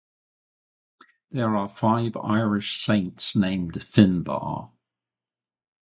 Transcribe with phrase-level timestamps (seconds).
[1.29, 4.71] There are five Irish saints named Finnbarr.